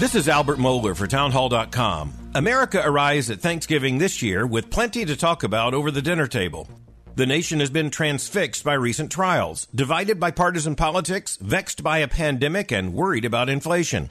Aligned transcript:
This 0.00 0.14
is 0.14 0.30
Albert 0.30 0.56
Mohler 0.56 0.96
for 0.96 1.06
Townhall.com. 1.06 2.14
America 2.34 2.80
arrives 2.82 3.28
at 3.28 3.40
Thanksgiving 3.40 3.98
this 3.98 4.22
year 4.22 4.46
with 4.46 4.70
plenty 4.70 5.04
to 5.04 5.14
talk 5.14 5.42
about 5.42 5.74
over 5.74 5.90
the 5.90 6.00
dinner 6.00 6.26
table. 6.26 6.66
The 7.16 7.26
nation 7.26 7.60
has 7.60 7.68
been 7.68 7.90
transfixed 7.90 8.64
by 8.64 8.72
recent 8.72 9.12
trials, 9.12 9.68
divided 9.74 10.18
by 10.18 10.30
partisan 10.30 10.74
politics, 10.74 11.36
vexed 11.36 11.82
by 11.82 11.98
a 11.98 12.08
pandemic, 12.08 12.72
and 12.72 12.94
worried 12.94 13.26
about 13.26 13.50
inflation. 13.50 14.08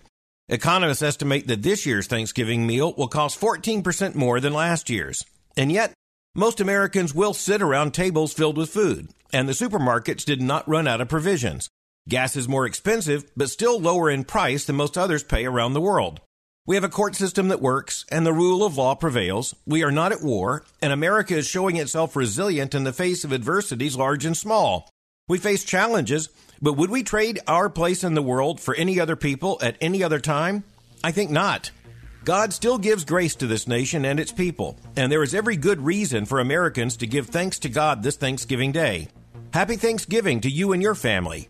Economists 0.47 1.01
estimate 1.01 1.47
that 1.47 1.63
this 1.63 1.87
year's 1.87 2.05
Thanksgiving 2.05 2.67
meal 2.67 2.93
will 2.95 3.07
cost 3.07 3.41
14% 3.41 4.13
more 4.13 4.39
than 4.39 4.53
last 4.53 4.91
year's. 4.91 5.25
And 5.57 5.71
yet, 5.71 5.93
most 6.35 6.61
Americans 6.61 7.15
will 7.15 7.33
sit 7.33 7.63
around 7.63 7.95
tables 7.95 8.31
filled 8.31 8.57
with 8.57 8.69
food, 8.69 9.09
and 9.33 9.49
the 9.49 9.53
supermarkets 9.53 10.23
did 10.23 10.39
not 10.39 10.69
run 10.69 10.87
out 10.87 11.01
of 11.01 11.09
provisions. 11.09 11.67
Gas 12.07 12.35
is 12.35 12.47
more 12.47 12.65
expensive, 12.65 13.25
but 13.35 13.49
still 13.49 13.79
lower 13.79 14.09
in 14.09 14.23
price 14.23 14.65
than 14.65 14.75
most 14.75 14.97
others 14.97 15.23
pay 15.23 15.45
around 15.45 15.73
the 15.73 15.81
world. 15.81 16.21
We 16.65 16.75
have 16.75 16.83
a 16.83 16.89
court 16.89 17.15
system 17.15 17.47
that 17.47 17.61
works, 17.61 18.05
and 18.11 18.25
the 18.25 18.33
rule 18.33 18.63
of 18.63 18.77
law 18.77 18.93
prevails. 18.95 19.55
We 19.65 19.83
are 19.83 19.91
not 19.91 20.11
at 20.11 20.21
war, 20.21 20.63
and 20.81 20.93
America 20.93 21.35
is 21.35 21.47
showing 21.47 21.77
itself 21.77 22.15
resilient 22.15 22.75
in 22.75 22.83
the 22.83 22.93
face 22.93 23.23
of 23.23 23.33
adversities 23.33 23.95
large 23.95 24.23
and 24.23 24.37
small. 24.37 24.87
We 25.27 25.39
face 25.39 25.63
challenges, 25.63 26.29
but 26.61 26.73
would 26.73 26.89
we 26.89 27.03
trade 27.03 27.39
our 27.47 27.69
place 27.69 28.03
in 28.03 28.13
the 28.13 28.21
world 28.21 28.59
for 28.59 28.75
any 28.75 28.99
other 28.99 29.15
people 29.15 29.57
at 29.61 29.77
any 29.81 30.03
other 30.03 30.19
time? 30.19 30.63
I 31.03 31.11
think 31.11 31.31
not. 31.31 31.71
God 32.23 32.53
still 32.53 32.77
gives 32.77 33.05
grace 33.05 33.35
to 33.35 33.47
this 33.47 33.67
nation 33.67 34.05
and 34.05 34.19
its 34.19 34.31
people, 34.31 34.77
and 34.95 35.11
there 35.11 35.23
is 35.23 35.33
every 35.33 35.57
good 35.57 35.81
reason 35.81 36.25
for 36.25 36.39
Americans 36.39 36.97
to 36.97 37.07
give 37.07 37.27
thanks 37.27 37.57
to 37.59 37.69
God 37.69 38.03
this 38.03 38.17
Thanksgiving 38.17 38.71
Day. 38.71 39.07
Happy 39.53 39.75
Thanksgiving 39.75 40.41
to 40.41 40.49
you 40.49 40.73
and 40.73 40.81
your 40.81 40.95
family. 40.95 41.49